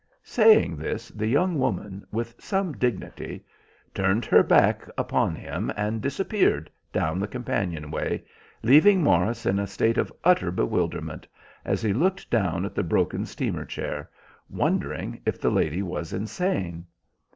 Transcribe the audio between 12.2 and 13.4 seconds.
down at the broken